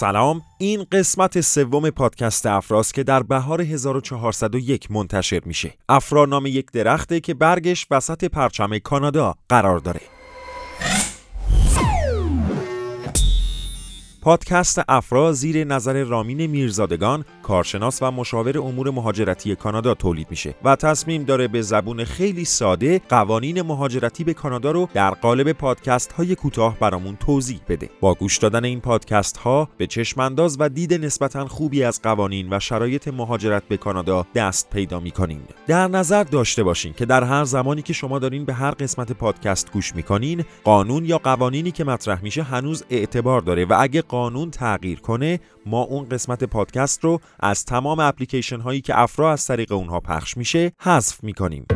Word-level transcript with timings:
سلام. 0.00 0.42
این 0.58 0.86
قسمت 0.92 1.40
سوم 1.40 1.90
پادکست 1.90 2.46
افراست 2.46 2.94
که 2.94 3.02
در 3.02 3.22
بهار 3.22 3.60
1401 3.60 4.90
منتشر 4.90 5.40
میشه. 5.44 5.74
افرا 5.88 6.24
نام 6.24 6.46
یک 6.46 6.70
درخته 6.72 7.20
که 7.20 7.34
برگش 7.34 7.86
وسط 7.90 8.24
پرچم 8.24 8.78
کانادا 8.78 9.34
قرار 9.48 9.78
داره. 9.78 10.00
پادکست 14.22 14.80
افرا 14.88 15.32
زیر 15.32 15.64
نظر 15.64 16.04
رامین 16.04 16.46
میرزادگان 16.46 17.24
کارشناس 17.42 18.02
و 18.02 18.10
مشاور 18.10 18.58
امور 18.58 18.90
مهاجرتی 18.90 19.56
کانادا 19.56 19.94
تولید 19.94 20.26
میشه 20.30 20.54
و 20.64 20.76
تصمیم 20.76 21.24
داره 21.24 21.48
به 21.48 21.62
زبون 21.62 22.04
خیلی 22.04 22.44
ساده 22.44 23.00
قوانین 23.08 23.62
مهاجرتی 23.62 24.24
به 24.24 24.34
کانادا 24.34 24.70
رو 24.70 24.88
در 24.94 25.10
قالب 25.10 25.52
پادکست 25.52 26.12
های 26.12 26.34
کوتاه 26.34 26.78
برامون 26.78 27.16
توضیح 27.16 27.60
بده. 27.68 27.90
با 28.00 28.14
گوش 28.14 28.38
دادن 28.38 28.64
این 28.64 28.80
پادکست 28.80 29.36
ها 29.36 29.68
به 29.76 29.86
چشمانداز 29.86 30.56
و 30.60 30.68
دید 30.68 30.94
نسبتا 30.94 31.46
خوبی 31.46 31.84
از 31.84 32.02
قوانین 32.02 32.48
و 32.50 32.60
شرایط 32.60 33.08
مهاجرت 33.08 33.62
به 33.68 33.76
کانادا 33.76 34.26
دست 34.34 34.70
پیدا 34.70 35.00
می‌کنین. 35.00 35.40
در 35.66 35.88
نظر 35.88 36.24
داشته 36.24 36.62
باشین 36.62 36.92
که 36.92 37.06
در 37.06 37.24
هر 37.24 37.44
زمانی 37.44 37.82
که 37.82 37.92
شما 37.92 38.18
دارین 38.18 38.44
به 38.44 38.54
هر 38.54 38.70
قسمت 38.70 39.12
پادکست 39.12 39.72
گوش 39.72 39.94
می‌کنین 39.94 40.44
قانون 40.64 41.04
یا 41.04 41.18
قوانینی 41.18 41.70
که 41.70 41.84
مطرح 41.84 42.22
میشه 42.22 42.42
هنوز 42.42 42.84
اعتبار 42.90 43.40
داره 43.40 43.64
و 43.64 43.76
اگه 43.78 44.02
قانون 44.10 44.50
تغییر 44.50 45.00
کنه 45.00 45.40
ما 45.66 45.82
اون 45.82 46.08
قسمت 46.08 46.44
پادکست 46.44 47.04
رو 47.04 47.20
از 47.40 47.64
تمام 47.64 48.00
اپلیکیشن 48.00 48.60
هایی 48.60 48.80
که 48.80 48.98
افرا 49.00 49.32
از 49.32 49.46
طریق 49.46 49.72
اونها 49.72 50.00
پخش 50.00 50.36
میشه 50.36 50.72
حذف 50.80 51.24
می‌کنیم. 51.24 51.66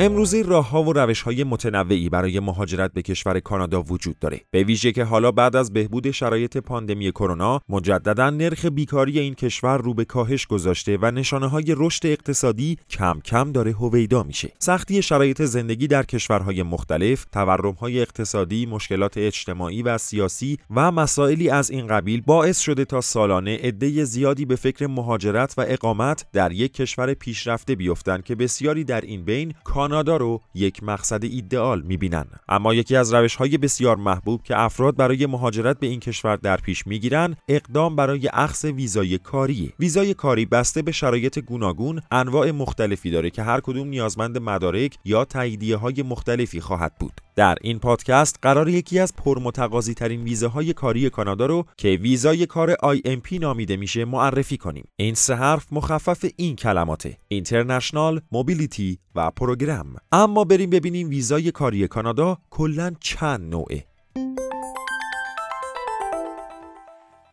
امروزه 0.00 0.42
راه 0.42 0.70
ها 0.70 0.82
و 0.82 0.92
روش 0.92 1.22
های 1.22 1.44
متنوعی 1.44 2.08
برای 2.08 2.40
مهاجرت 2.40 2.92
به 2.92 3.02
کشور 3.02 3.40
کانادا 3.40 3.82
وجود 3.82 4.18
داره. 4.18 4.40
به 4.50 4.64
ویژه 4.64 4.92
که 4.92 5.04
حالا 5.04 5.32
بعد 5.32 5.56
از 5.56 5.72
بهبود 5.72 6.10
شرایط 6.10 6.56
پاندمی 6.56 7.10
کرونا 7.10 7.60
مجددا 7.68 8.30
نرخ 8.30 8.64
بیکاری 8.64 9.18
این 9.18 9.34
کشور 9.34 9.78
رو 9.78 9.94
به 9.94 10.04
کاهش 10.04 10.46
گذاشته 10.46 10.98
و 11.02 11.10
نشانه 11.10 11.46
های 11.46 11.74
رشد 11.76 12.06
اقتصادی 12.06 12.76
کم 12.90 13.20
کم 13.24 13.52
داره 13.52 13.72
هویدا 13.72 14.22
میشه. 14.22 14.52
سختی 14.58 15.02
شرایط 15.02 15.42
زندگی 15.42 15.86
در 15.86 16.02
کشورهای 16.02 16.62
مختلف 16.62 17.24
تورم 17.32 17.74
های 17.74 18.00
اقتصادی 18.00 18.66
مشکلات 18.66 19.18
اجتماعی 19.18 19.82
و 19.82 19.98
سیاسی 19.98 20.58
و 20.70 20.90
مسائلی 20.90 21.50
از 21.50 21.70
این 21.70 21.86
قبیل 21.86 22.22
باعث 22.26 22.58
شده 22.60 22.84
تا 22.84 23.00
سالانه 23.00 23.58
عده 23.62 24.04
زیادی 24.04 24.44
به 24.44 24.56
فکر 24.56 24.86
مهاجرت 24.86 25.54
و 25.58 25.64
اقامت 25.68 26.26
در 26.32 26.52
یک 26.52 26.72
کشور 26.72 27.14
پیشرفته 27.14 27.74
بیفتند 27.74 28.24
که 28.24 28.34
بسیاری 28.34 28.84
در 28.84 29.00
این 29.00 29.24
بین 29.24 29.54
کانادا 29.88 30.16
رو 30.16 30.40
یک 30.54 30.82
مقصد 30.82 31.24
ایدئال 31.24 31.82
می‌بینن. 31.82 32.26
اما 32.48 32.74
یکی 32.74 32.96
از 32.96 33.14
روش 33.14 33.36
های 33.36 33.58
بسیار 33.58 33.96
محبوب 33.96 34.42
که 34.42 34.60
افراد 34.60 34.96
برای 34.96 35.26
مهاجرت 35.26 35.78
به 35.78 35.86
این 35.86 36.00
کشور 36.00 36.36
در 36.36 36.56
پیش 36.56 36.86
می‌گیرن 36.86 37.36
اقدام 37.48 37.96
برای 37.96 38.28
اخذ 38.32 38.64
ویزای 38.64 39.18
کاری 39.18 39.72
ویزای 39.78 40.14
کاری 40.14 40.46
بسته 40.46 40.82
به 40.82 40.92
شرایط 40.92 41.38
گوناگون 41.38 42.00
انواع 42.10 42.50
مختلفی 42.50 43.10
داره 43.10 43.30
که 43.30 43.42
هر 43.42 43.60
کدوم 43.60 43.88
نیازمند 43.88 44.38
مدارک 44.38 44.98
یا 45.04 45.24
تاییدیه 45.24 45.76
های 45.76 46.02
مختلفی 46.02 46.60
خواهد 46.60 46.92
بود. 47.00 47.20
در 47.38 47.56
این 47.60 47.78
پادکست 47.78 48.38
قرار 48.42 48.68
یکی 48.68 48.98
از 48.98 49.16
پرمتقاضی 49.16 49.94
ترین 49.94 50.22
ویزاهای 50.22 50.72
کاری 50.72 51.10
کانادا 51.10 51.46
رو 51.46 51.64
که 51.76 51.88
ویزای 51.88 52.46
کار 52.46 52.74
IMP 52.74 53.32
نامیده 53.32 53.76
میشه 53.76 54.04
معرفی 54.04 54.56
کنیم. 54.56 54.88
این 54.96 55.14
سه 55.14 55.34
حرف 55.34 55.66
مخفف 55.72 56.24
این 56.36 56.56
کلماته: 56.56 57.18
اینترنشنال، 57.28 58.20
موبیلیتی 58.32 58.98
و 59.14 59.30
پروگرام. 59.30 59.96
اما 60.12 60.44
بریم 60.44 60.70
ببینیم 60.70 61.08
ویزای 61.08 61.50
کاری 61.50 61.88
کانادا 61.88 62.38
کلا 62.50 62.92
چند 63.00 63.50
نوعه. 63.50 63.87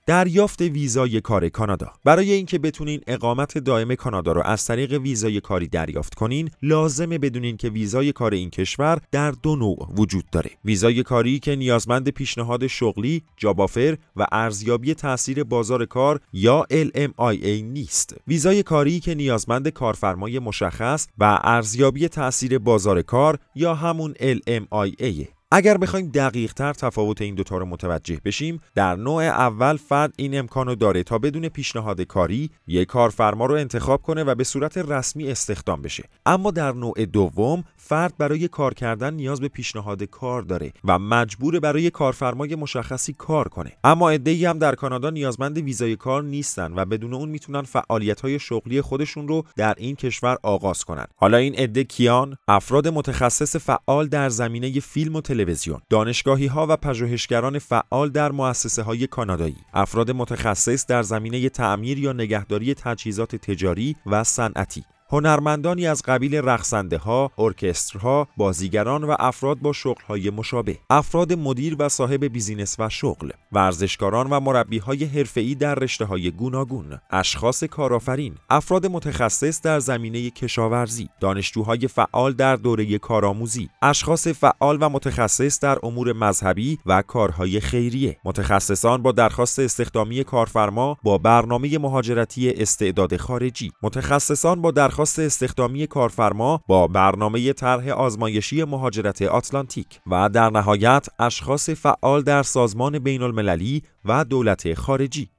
دریافت 0.07 0.61
ویزای 0.61 1.21
کار 1.21 1.49
کانادا. 1.49 1.91
برای 2.03 2.31
اینکه 2.31 2.59
بتونین 2.59 3.01
اقامت 3.07 3.57
دائم 3.57 3.95
کانادا 3.95 4.31
رو 4.31 4.41
از 4.41 4.65
طریق 4.65 4.93
ویزای 4.93 5.41
کاری 5.41 5.67
دریافت 5.67 6.15
کنین 6.15 6.51
لازمه 6.61 7.17
بدونین 7.17 7.57
که 7.57 7.69
ویزای 7.69 8.11
کار 8.11 8.33
این 8.33 8.49
کشور 8.49 9.01
در 9.11 9.31
دو 9.31 9.55
نوع 9.55 9.87
وجود 9.97 10.25
داره. 10.31 10.51
ویزای 10.65 11.03
کاری 11.03 11.39
که 11.39 11.55
نیازمند 11.55 12.09
پیشنهاد 12.09 12.67
شغلی 12.67 13.23
جابافر 13.37 13.97
و 14.15 14.25
ارزیابی 14.31 14.93
تاثیر 14.93 15.43
بازار 15.43 15.85
کار 15.85 16.19
یا 16.33 16.65
LMIA 16.71 17.63
نیست. 17.63 18.15
ویزای 18.27 18.63
کاری 18.63 18.99
که 18.99 19.15
نیازمند 19.15 19.69
کارفرمای 19.69 20.39
مشخص 20.39 21.07
و 21.17 21.39
ارزیابی 21.43 22.07
تاثیر 22.07 22.57
بازار 22.59 23.01
کار 23.01 23.39
یا 23.55 23.75
همون 23.75 24.13
LMIA 24.13 25.34
اگر 25.51 25.77
بخوایم 25.77 26.07
دقیق 26.07 26.53
تر 26.53 26.73
تفاوت 26.73 27.21
این 27.21 27.35
دوتا 27.35 27.57
رو 27.57 27.65
متوجه 27.65 28.19
بشیم 28.25 28.61
در 28.75 28.95
نوع 28.95 29.23
اول 29.23 29.77
فرد 29.77 30.13
این 30.17 30.39
امکان 30.39 30.67
رو 30.67 30.75
داره 30.75 31.03
تا 31.03 31.17
بدون 31.17 31.49
پیشنهاد 31.49 32.01
کاری 32.01 32.49
یک 32.67 32.87
کارفرما 32.87 33.45
رو 33.45 33.55
انتخاب 33.55 34.01
کنه 34.01 34.23
و 34.23 34.35
به 34.35 34.43
صورت 34.43 34.77
رسمی 34.77 35.31
استخدام 35.31 35.81
بشه. 35.81 36.03
اما 36.25 36.51
در 36.51 36.71
نوع 36.71 37.05
دوم 37.05 37.63
فرد 37.77 38.17
برای 38.17 38.47
کار 38.47 38.73
کردن 38.73 39.13
نیاز 39.13 39.41
به 39.41 39.47
پیشنهاد 39.47 40.03
کار 40.03 40.41
داره 40.41 40.73
و 40.83 40.99
مجبور 40.99 41.59
برای 41.59 41.89
کارفرمای 41.89 42.55
مشخصی 42.55 43.13
کار 43.13 43.47
کنه. 43.47 43.71
اما 43.83 44.11
عده‌ای 44.11 44.45
هم 44.45 44.59
در 44.59 44.75
کانادا 44.75 45.09
نیازمند 45.09 45.57
ویزای 45.57 45.95
کار 45.95 46.23
نیستن 46.23 46.73
و 46.75 46.85
بدون 46.85 47.13
اون 47.13 47.29
می‌تونن 47.29 47.61
فعالیت‌های 47.61 48.39
شغلی 48.39 48.81
خودشون 48.81 49.27
رو 49.27 49.43
در 49.55 49.73
این 49.77 49.95
کشور 49.95 50.37
آغاز 50.43 50.83
کنن. 50.83 51.05
حالا 51.15 51.37
این 51.37 51.55
عده 51.55 51.83
کیان؟ 51.83 52.37
افراد 52.47 52.87
متخصص 52.87 53.55
فعال 53.55 54.07
در 54.07 54.29
زمینه 54.29 54.79
فیلم 54.79 55.15
و 55.15 55.21
تلویزیون 55.35 55.81
دانشگاهی 55.89 56.47
ها 56.47 56.67
و 56.69 56.77
پژوهشگران 56.77 57.59
فعال 57.59 58.09
در 58.09 58.31
مؤسسه 58.31 58.81
های 58.83 59.07
کانادایی. 59.07 59.57
افراد 59.73 60.11
متخصص 60.11 60.85
در 60.85 61.03
زمینه 61.03 61.49
تعمیر 61.49 61.99
یا 61.99 62.13
نگهداری 62.13 62.73
تجهیزات 62.73 63.35
تجاری 63.35 63.95
و 64.05 64.23
صنعتی. 64.23 64.83
هنرمندانی 65.09 65.87
از 65.87 66.01
قبیل 66.01 66.35
رقصنده 66.35 66.97
ها، 66.97 67.31
ارکسترها، 67.37 68.27
بازیگران 68.37 69.03
و 69.03 69.15
افراد 69.19 69.57
با 69.57 69.73
های 70.07 70.29
مشابه، 70.29 70.77
افراد 70.89 71.33
مدیر 71.33 71.75
و 71.79 71.89
صاحب 71.89 72.25
business 72.25 72.75
و 72.79 72.89
شغل، 72.89 73.29
ورزشکاران 73.51 74.29
و 74.29 74.39
مربی 74.39 74.77
های 74.77 75.05
حرفه‌ای 75.05 75.55
در 75.55 75.75
رشته 75.75 76.05
های 76.05 76.31
گوناگون، 76.31 76.99
اشخاص 77.11 77.63
کارآفرین، 77.63 78.35
افراد 78.49 78.85
متخصص 78.85 79.61
در 79.61 79.79
زمینه 79.79 80.29
کشاورزی، 80.29 81.09
دانشجوهای 81.19 81.87
فعال 81.87 82.33
در 82.33 82.55
دوره 82.55 82.97
کارآموزی، 82.97 83.69
اشخاص 83.81 84.27
فعال 84.27 84.77
و 84.81 84.89
متخصص 84.89 85.59
در 85.59 85.77
امور 85.83 86.13
مذهبی 86.13 86.79
و 86.85 87.01
کارهای 87.01 87.59
خیریه، 87.59 88.17
متخصصان 88.25 89.01
با 89.01 89.11
درخواست 89.11 89.59
استخدامی 89.59 90.23
کارفرما 90.23 90.97
با 91.03 91.17
برنامه 91.17 91.77
مهاجرتی 91.77 92.49
استعداد 92.49 93.17
خارجی، 93.17 93.71
متخصصان 93.83 94.61
با 94.61 94.71
درخواست 94.71 94.94
درخواست 94.95 95.19
استخدامی 95.19 95.87
کارفرما 95.87 96.61
با 96.67 96.87
برنامه 96.87 97.53
طرح 97.53 97.89
آزمایشی 97.89 98.63
مهاجرت 98.63 99.21
آتلانتیک 99.21 99.87
و 100.07 100.29
در 100.29 100.49
نهایت 100.49 101.07
اشخاص 101.19 101.69
فعال 101.69 102.21
در 102.21 102.43
سازمان 102.43 102.99
بین 102.99 103.21
المللی 103.21 103.83
و 104.05 104.25
دولت 104.25 104.73
خارجی. 104.73 105.29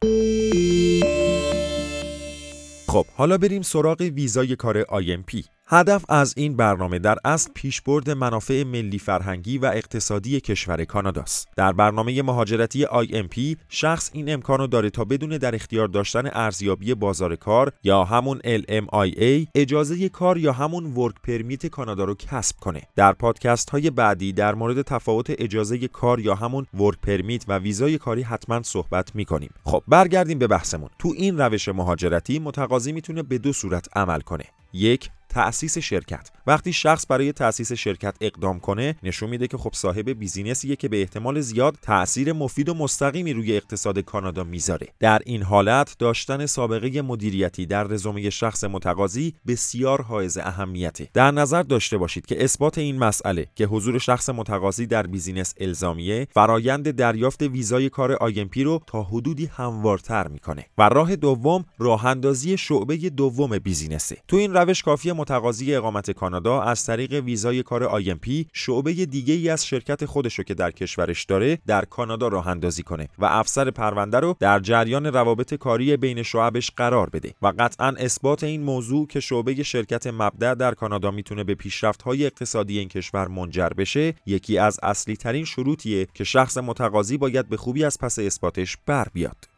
خب 2.88 3.04
حالا 3.16 3.38
بریم 3.38 3.62
سراغ 3.62 4.00
ویزای 4.00 4.56
کار 4.56 4.82
IMP 4.82 5.55
هدف 5.68 6.04
از 6.08 6.34
این 6.36 6.56
برنامه 6.56 6.98
در 6.98 7.16
اصل 7.24 7.50
پیشبرد 7.54 8.10
منافع 8.10 8.64
ملی 8.64 8.98
فرهنگی 8.98 9.58
و 9.58 9.66
اقتصادی 9.74 10.40
کشور 10.40 10.84
کاناداست. 10.84 11.48
در 11.56 11.72
برنامه 11.72 12.22
مهاجرتی 12.22 12.86
IMP 12.86 13.56
شخص 13.68 14.10
این 14.12 14.32
امکان 14.32 14.58
رو 14.58 14.66
داره 14.66 14.90
تا 14.90 15.04
بدون 15.04 15.30
در 15.30 15.54
اختیار 15.54 15.88
داشتن 15.88 16.30
ارزیابی 16.32 16.94
بازار 16.94 17.36
کار 17.36 17.72
یا 17.84 18.04
همون 18.04 18.38
LMIA 18.38 19.46
اجازه 19.54 20.08
کار 20.08 20.38
یا 20.38 20.52
همون 20.52 20.84
ورک 20.94 21.14
پرمیت 21.22 21.66
کانادا 21.66 22.04
رو 22.04 22.14
کسب 22.14 22.56
کنه. 22.56 22.82
در 22.96 23.12
پادکست 23.12 23.70
های 23.70 23.90
بعدی 23.90 24.32
در 24.32 24.54
مورد 24.54 24.82
تفاوت 24.82 25.26
اجازه 25.38 25.88
کار 25.88 26.20
یا 26.20 26.34
همون 26.34 26.66
ورک 26.74 27.00
پرمیت 27.00 27.44
و 27.48 27.58
ویزای 27.58 27.98
کاری 27.98 28.22
حتما 28.22 28.62
صحبت 28.62 29.14
می‌کنیم. 29.14 29.50
خب 29.64 29.82
برگردیم 29.88 30.38
به 30.38 30.46
بحثمون. 30.46 30.90
تو 30.98 31.12
این 31.16 31.38
روش 31.38 31.68
مهاجرتی 31.68 32.38
متقاضی 32.38 32.92
می‌تونه 32.92 33.22
به 33.22 33.38
دو 33.38 33.52
صورت 33.52 33.96
عمل 33.96 34.20
کنه. 34.20 34.44
یک 34.72 35.10
تأسیس 35.28 35.78
شرکت. 35.78 36.30
وقتی 36.46 36.72
شخص 36.72 37.06
برای 37.08 37.32
تأسیس 37.32 37.72
شرکت 37.72 38.16
اقدام 38.20 38.60
کنه 38.60 38.96
نشون 39.02 39.30
میده 39.30 39.48
که 39.48 39.56
خب 39.56 39.70
صاحب 39.74 40.10
business 40.10 40.63
یه 40.63 40.76
که 40.76 40.88
به 40.88 41.00
احتمال 41.00 41.40
زیاد 41.40 41.76
تأثیر 41.82 42.32
مفید 42.32 42.68
و 42.68 42.74
مستقیمی 42.74 43.32
روی 43.32 43.56
اقتصاد 43.56 43.98
کانادا 43.98 44.44
می‌ذاره. 44.44 44.88
در 45.00 45.22
این 45.26 45.42
حالت 45.42 45.96
داشتن 45.98 46.46
سابقه 46.46 47.02
مدیریتی 47.02 47.66
در 47.66 47.84
رزومه 47.84 48.30
شخص 48.30 48.64
متقاضی 48.64 49.34
بسیار 49.46 50.02
حائز 50.02 50.38
اهمیته. 50.38 51.08
در 51.14 51.30
نظر 51.30 51.62
داشته 51.62 51.98
باشید 51.98 52.26
که 52.26 52.44
اثبات 52.44 52.78
این 52.78 52.98
مسئله 52.98 53.46
که 53.54 53.66
حضور 53.66 53.98
شخص 53.98 54.28
متقاضی 54.28 54.86
در 54.86 55.06
business 55.06 55.54
الزامیه 55.60 56.28
فرایند 56.30 56.90
دریافت 56.90 57.42
ویزای 57.42 57.88
کار 57.88 58.12
IMP 58.12 58.64
رو 58.64 58.82
تا 58.86 59.02
حدودی 59.02 59.46
هموارتر 59.46 60.28
می‌کنه. 60.28 60.66
و 60.78 60.88
راه 60.88 61.16
دوم 61.16 61.64
راه 61.78 62.06
اندازی 62.06 62.56
شعبه 62.56 62.96
دوم 62.96 63.58
business 63.58 64.05
ه. 64.05 64.16
تو 64.28 64.36
این 64.36 64.52
روش 64.56 64.82
کافیه 64.82 65.12
متقاضی 65.12 65.74
اقامت 65.74 66.10
کانادا 66.10 66.60
از 66.60 66.84
طریق 66.84 67.12
ویزای 67.12 67.62
کار 67.62 68.02
IMP 68.02 68.44
شعبه 68.52 68.92
دیگه 68.92 69.34
ای 69.34 69.48
از 69.48 69.66
شرکت 69.66 70.04
خودشو 70.04 70.42
که 70.42 70.54
در 70.54 70.70
کشورش 70.70 71.24
داره 71.24 71.58
در 71.66 71.84
کانادا 71.84 72.28
راه 72.28 72.48
اندازی 72.48 72.82
کنه 72.82 73.08
و 73.18 73.24
افسر 73.24 73.70
پرونده 73.70 74.20
رو 74.20 74.36
در 74.40 74.60
جریان 74.60 75.06
روابط 75.06 75.54
کاری 75.54 75.96
بین 75.96 76.22
شعبش 76.22 76.70
قرار 76.76 77.10
بده 77.10 77.34
و 77.42 77.52
قطعا 77.58 77.88
اثبات 77.88 78.44
این 78.44 78.62
موضوع 78.62 79.06
که 79.06 79.20
شعبه 79.20 79.62
شرکت 79.62 80.06
مبدأ 80.06 80.54
در 80.54 80.74
کانادا 80.74 81.10
می‌تونه 81.10 81.44
به 81.44 81.54
پیشرفت 81.54 82.02
های 82.02 82.26
اقتصادی 82.26 82.78
این 82.78 82.88
کشور 82.88 83.28
منجر 83.28 83.68
بشه 83.68 84.14
یکی 84.26 84.58
از 84.58 84.80
اصلی 84.82 85.16
ترین 85.16 85.44
شروطیه 85.44 86.06
که 86.14 86.24
شخص 86.24 86.58
متقاضی 86.58 87.16
باید 87.16 87.48
به 87.48 87.56
خوبی 87.56 87.84
از 87.84 87.98
پس 87.98 88.18
اثباتش 88.18 88.76
بر 88.86 89.06
بیاد. 89.12 89.55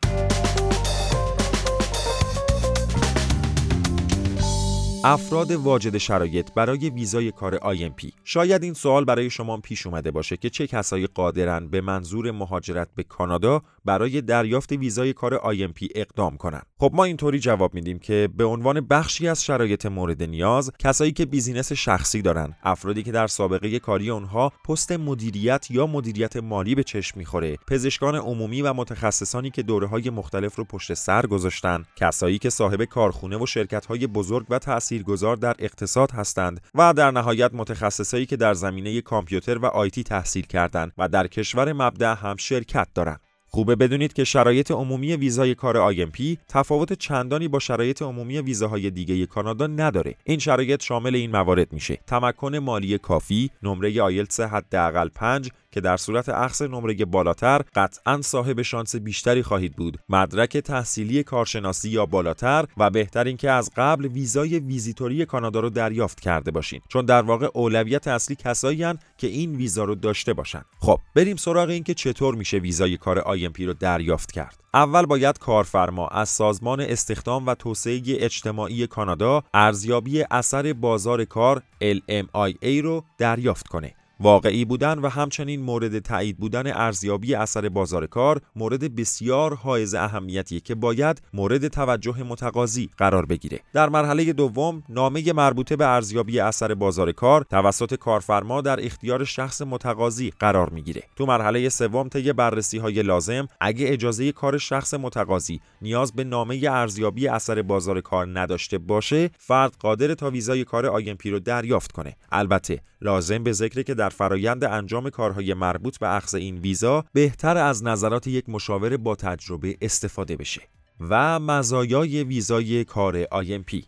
افراد 5.05 5.51
واجد 5.51 5.97
شرایط 5.97 6.53
برای 6.55 6.91
ویزای 6.91 7.33
کار 7.33 7.59
IMP 7.59 8.13
شاید 8.25 8.63
این 8.63 8.75
سوال 8.75 9.05
برای 9.05 9.31
شما 9.31 9.57
پیش 9.57 9.87
اومده 9.87 10.11
باشه 10.11 10.37
که 10.37 10.51
چه 10.51 10.67
کسایی 10.67 11.07
قادرن 11.07 11.69
به 11.69 11.81
منظور 11.81 12.31
مهاجرت 12.31 12.89
به 12.95 13.03
کانادا 13.03 13.63
برای 13.85 14.21
دریافت 14.21 14.73
ویزای 14.73 15.13
کار 15.13 15.55
IMP 15.55 15.89
اقدام 15.95 16.37
کنن. 16.37 16.63
خب 16.79 16.91
ما 16.95 17.05
اینطوری 17.05 17.39
جواب 17.39 17.75
میدیم 17.75 17.99
که 17.99 18.29
به 18.37 18.45
عنوان 18.45 18.81
بخشی 18.81 19.29
از 19.29 19.45
شرایط 19.45 19.87
مورد 19.87 20.23
نیاز 20.23 20.71
کسایی 20.79 21.13
که 21.13 21.27
business 21.27 21.73
شخصی 21.73 22.23
دارن 22.23 22.55
افرادی 22.63 23.03
که 23.03 23.13
در 23.13 23.27
سابقه 23.27 23.79
کاری 23.79 24.11
اونها 24.11 24.53
پست 24.69 24.93
مدیریت 24.93 25.67
یا 25.71 25.87
مدیریت 25.87 26.37
مالی 26.37 26.75
به 26.75 26.83
چشم 26.83 27.19
می‌خوره 27.19 27.57
پزشکان 27.69 28.15
عمومی 28.15 28.63
و 28.63 28.73
متخصصانی 28.73 29.51
که 29.51 29.63
دوره 29.63 29.87
های 29.87 30.11
مختلف 30.11 30.57
رو 30.57 30.65
پشت 30.65 30.95
سر 30.95 31.27
گذاشتن 31.27 31.85
کسایی 31.97 32.39
که 32.39 32.51
صاحب 32.51 32.85
کارخونه 32.85 33.43
و 33.43 33.47
شرکت 33.47 33.87
های 33.87 34.07
بزرگ 34.07 34.47
و 34.51 34.59
تاثیرگذار 34.89 35.37
در 35.37 35.57
اقتصاد 35.59 36.11
هستند 36.11 36.61
و 36.75 36.95
در 36.95 37.11
نهایت 37.11 37.51
متخصصایی 37.55 38.27
که 38.27 38.37
در 38.37 38.55
زمینه 38.55 39.01
کامپیوتر 39.01 39.59
و 39.59 39.67
IT 39.67 40.03
تحصیل 40.03 40.47
کردند 40.47 40.93
و 40.99 41.09
در 41.09 41.27
کشور 41.27 41.73
مبدأ 41.73 42.15
هم 42.15 42.37
شرکت 42.37 42.89
دارند. 42.95 43.21
خوبه 43.51 43.77
بدونید 43.77 44.13
که 44.13 44.25
شرایط 44.25 44.71
عمومی 44.71 45.17
ویزای 45.17 45.55
کار 45.55 45.95
IMP 45.95 46.37
تفاوت 46.49 46.93
چندانی 46.93 47.49
با 47.49 47.59
شرایط 47.59 48.03
عمومی 48.03 48.39
ویزاهای 48.39 48.91
دیگه 48.91 49.27
کانادا 49.27 49.67
نداره. 49.67 50.15
این 50.25 50.39
شرایط 50.39 50.83
شامل 50.83 51.15
این 51.15 51.31
موارد 51.31 51.73
میشه: 51.73 51.99
تمکن 52.07 52.57
مالی 52.57 52.99
کافی، 52.99 53.51
نمره 53.63 54.03
آیلتس 54.03 54.41
حداقل 54.41 55.09
5 55.09 55.51
که 55.71 55.81
در 55.81 55.97
صورت 55.97 56.29
اخذ 56.29 56.63
نمره 56.63 56.95
بالاتر 57.05 57.63
قطعا 57.75 58.23
صاحب 58.23 58.63
شانس 58.63 58.97
بیشتری 58.97 59.43
خواهید 59.43 59.77
بود. 59.77 59.99
مدرک 60.09 60.57
تحصیلی 60.57 61.23
کارشناسی 61.23 61.91
یا 61.91 62.07
بالاتر 62.07 62.65
و 62.77 62.91
بهتر 62.91 63.25
اینکه 63.25 63.51
از 63.51 63.71
قبل 63.77 64.07
ویزای 64.07 64.59
ویزیتوری 64.59 65.27
کانادا 65.27 65.61
رو 65.61 65.71
دریافت 65.71 66.21
کرده 66.21 66.51
باشین. 66.51 66.81
چون 66.89 67.05
در 67.05 67.23
واقع 67.23 67.49
اولویت 67.55 68.09
اصلی 68.09 68.37
کسایی 68.37 68.85
که 69.19 69.27
این 69.27 69.57
ویزا 69.57 69.85
رو 69.85 69.95
داشته 69.95 70.33
باشن. 70.33 70.63
خب 70.79 71.01
بریم 71.15 71.37
سراغ 71.37 71.69
اینکه 71.69 71.95
چطور 71.95 72.35
میشه 72.35 72.57
ویزای 72.59 72.97
کار 72.97 73.19
IMP 73.39 73.61
رو 73.61 73.75
دریافت 73.75 74.33
کرد. 74.33 74.61
اول 74.75 75.07
باید 75.07 75.39
کارفرما 75.39 76.09
از 76.09 76.29
سازمان 76.29 76.81
استخدام 76.81 77.47
و 77.47 77.55
توسعه 77.55 78.03
اجتماعی 78.07 78.87
کانادا 78.87 79.43
ارزیابی 79.55 80.25
اثر 80.31 80.73
بازار 80.73 81.25
کار 81.25 81.63
LMIA 81.83 82.83
رو 82.83 83.05
دریافت 83.19 83.69
کنه. 83.69 83.95
واقعی 84.21 84.65
بودن 84.65 84.99
و 84.99 85.09
همچنین 85.09 85.63
مورد 85.63 85.99
تایید 85.99 86.39
بودن 86.39 86.67
ارزیابی 86.67 87.35
اثر 87.35 87.69
بازار 87.69 88.07
کار 88.07 88.41
مورد 88.57 88.97
بسیار 88.97 89.55
حائز 89.55 89.95
اهمیتیه 89.95 90.61
که 90.61 90.75
باید 90.75 91.23
مورد 91.33 91.69
توجه 91.69 92.23
متقاضی 92.23 92.91
قرار 92.97 93.27
بگیره. 93.27 93.61
در 93.73 93.89
مرحله 93.89 94.33
دوم 94.33 94.83
نامه 94.89 95.33
مربوطه 95.33 95.77
به 95.77 95.87
ارزیابی 95.87 96.41
اثر 96.41 96.75
بازار 96.75 97.13
کار 97.13 97.43
توسط 97.51 97.95
کارفرما 97.95 98.61
در 98.61 98.87
اختیار 98.87 99.25
شخص 99.25 99.63
متقاضی 99.63 100.33
قرار 100.39 100.71
می‌گیره. 100.71 101.03
تو 101.17 101.27
مرحله 101.27 101.69
سوم 101.69 102.09
طی 102.09 102.33
بررسی 102.33 102.79
های 102.79 103.03
لازم 103.03 103.49
اگه 103.61 103.93
اجازه 103.93 104.33
کار 104.33 104.59
شخص 104.59 104.95
متقاضی 104.95 105.61
نیاز 105.83 106.13
به 106.13 106.25
نامه 106.25 106.61
ارزیابی 106.71 107.29
اثر 107.29 107.63
بازار 107.63 108.01
کار 108.01 108.39
نداشته 108.41 108.79
باشه 108.79 109.31
فرد 109.39 109.77
قادره 109.81 110.15
تا 110.15 110.31
ویزای 110.31 110.65
کار 110.65 110.87
IMP 110.87 111.31
رو 111.31 111.39
دریافت 111.39 111.93
کنه. 111.93 112.17
البته 112.33 112.81
لازم 113.01 113.43
به 113.43 113.53
ذکره 113.53 113.83
که 113.83 113.95
در 113.95 114.08
فرایند 114.09 114.65
انجام 114.65 115.11
کارهای 115.11 115.55
مربوط 115.55 115.99
به 115.99 116.17
اخذ 116.17 116.35
این 116.35 116.59
ویزا 116.59 117.05
بهتره 117.13 117.57
از 117.57 117.85
نظرات 117.85 118.27
یک 118.27 118.49
مشاور 118.49 118.97
با 118.97 119.17
تجربه 119.17 119.77
استفاده 119.81 120.37
بشه. 120.37 120.63
و 121.01 121.39
مزایای 121.39 122.25
ویزای 122.25 122.85
کار 122.85 123.25
IMP 123.25 123.85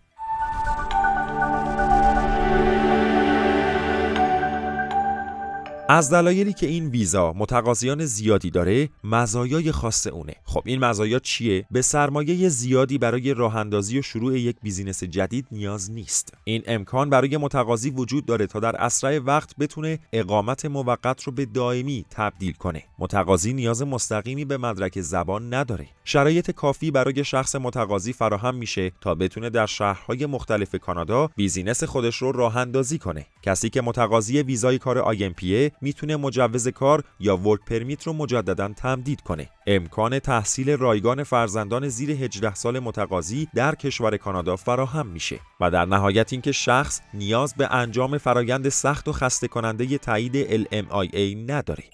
از 5.93 6.11
دلایلی 6.11 6.53
که 6.53 6.67
این 6.67 6.87
ویزا 6.87 7.33
متقاضیان 7.33 8.05
زیادی 8.05 8.51
داره 8.51 8.89
مزایای 9.05 9.73
خاص 9.73 10.07
اونه. 10.07 10.35
خب 10.45 10.63
این 10.67 10.85
مزایا 10.85 11.19
چیه؟ 11.19 11.67
به 11.71 11.83
سرمایه 11.83 12.49
زیادی 12.49 12.99
برای 12.99 13.35
راه 13.35 13.57
اندازی 13.57 13.99
و 13.99 14.03
شروع 14.03 14.39
یک 14.39 14.57
business 14.63 15.05
جدید 15.05 15.47
نیاز 15.53 15.91
نیست. 15.91 16.35
این 16.45 16.63
امکان 16.67 17.11
برای 17.11 17.37
متقاضی 17.37 17.91
وجود 17.91 18.27
داره 18.27 18.47
تا 18.47 18.61
در 18.61 18.77
اسرع 18.77 19.19
وقت 19.19 19.57
بتونه 19.57 19.99
اقامت 20.13 20.67
موقت 20.67 21.23
رو 21.23 21.33
به 21.33 21.47
دائمی 21.47 22.05
تبدیل 22.11 22.53
کنه. 22.53 22.83
متقاضی 22.99 23.53
نیاز 23.53 23.83
مستقیمی 23.83 24.45
به 24.45 24.57
مدرک 24.57 25.01
زبان 25.01 25.55
نداره. 25.55 25.87
شرایط 26.05 26.51
کافی 26.51 26.91
برای 26.91 27.25
شخص 27.25 27.57
متقاضی 27.57 28.13
فراهم 28.13 28.55
میشه 28.55 28.93
تا 29.01 29.15
بتونه 29.15 29.51
در 29.51 29.67
شهرهای 29.67 30.27
مختلف 30.27 30.75
کانادا 30.75 31.31
business 31.37 31.85
خودش 31.85 32.17
رو 32.17 32.33
راه 32.33 32.57
اندازی 32.57 32.99
کنه. 32.99 33.27
کسی 33.43 33.71
که 33.71 33.81
متقاضی 33.81 34.43
ویزای 34.43 34.79
کار 34.79 35.15
IMP 35.15 35.63
ه 35.63 35.80
می‌تونه 35.81 36.17
مجوز 36.17 36.69
کار 36.69 37.05
یا 37.21 37.37
work 37.37 37.61
permit 37.65 38.03
رو 38.03 38.13
مجددا 38.13 38.69
تمدید 38.69 39.21
کنه. 39.21 39.49
امکان 39.67 40.19
تحصیل 40.19 40.77
رایگان 40.77 41.25
فرزندان 41.25 41.89
زیر 41.89 42.11
18 42.11 42.55
سال 42.55 42.79
متقاضی 42.79 43.49
در 43.55 43.75
کشور 43.75 44.17
کانادا 44.17 44.57
فراهم 44.57 45.07
میشه 45.07 45.41
و 45.61 45.71
در 45.71 45.85
نهایت 45.85 46.33
اینکه 46.33 46.53
شخص 46.53 47.01
نیاز 47.15 47.55
به 47.55 47.75
انجام 47.75 48.19
فرایند 48.19 48.69
سخت 48.69 49.09
و 49.09 49.13
خسته 49.13 49.49
کننده 49.49 49.99
تایید 49.99 50.65
LMIA 50.65 51.51
نداره. 51.51 51.85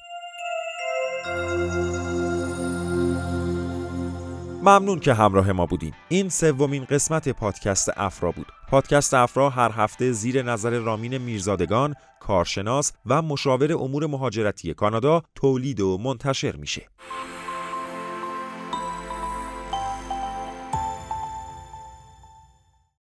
ممنون 4.67 4.99
که 4.99 5.15
همراه 5.15 5.53
ما 5.53 5.67
بودین. 5.67 5.93
این 6.09 6.29
سومین 6.29 6.85
قسمت 6.85 7.29
پادکست 7.29 7.89
افرا 7.97 8.31
بود. 8.31 8.47
پادکست 8.69 9.15
افرا 9.15 9.51
هر 9.51 9.71
هفته 9.71 10.13
زیر 10.13 10.43
نظر 10.43 10.71
رامین 10.71 11.19
میرزادگان 11.19 11.95
کارشناس 12.21 12.93
و 13.07 13.23
مشاور 13.23 13.73
امور 13.73 14.07
مهاجرتی 14.07 14.75
کانادا 14.75 15.23
تولید 15.35 15.81
و 15.81 15.99
منتشر 15.99 16.57
میشه. 16.57 16.89